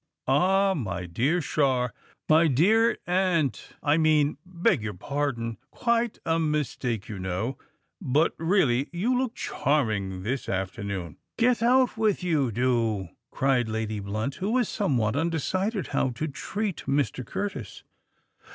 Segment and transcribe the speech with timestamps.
[0.27, 0.73] Ah!
[0.73, 9.15] my dear Char——my dear aunt, I mean—beg your pardon—quite a mistake, you know;—but really you
[9.15, 15.15] look charming this afternoon." "Get out with you, do!" cried Lady Blunt, who was somewhat
[15.15, 17.23] undecided how to treat Mr.
[17.23, 17.83] Curtis.